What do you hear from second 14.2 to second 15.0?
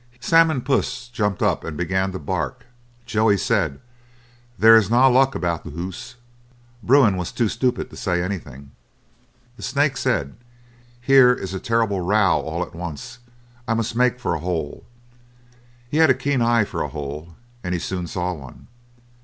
a hole."